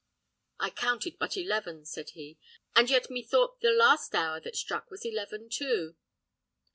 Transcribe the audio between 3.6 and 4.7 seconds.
the last hour that